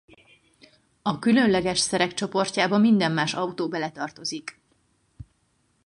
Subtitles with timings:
[1.01, 4.59] A különleges szerek csoportjába minden más autó beletartozik.